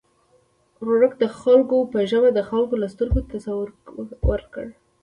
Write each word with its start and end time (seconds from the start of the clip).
ورورک 0.79 1.13
د 1.19 1.25
خلکو 1.39 1.77
په 1.91 1.99
ژبه 2.11 2.29
د 2.33 2.39
خلکو 2.49 2.73
له 2.81 2.87
سترګو 2.93 3.27
تصویر 3.31 3.69
ورکړ. 4.29 4.65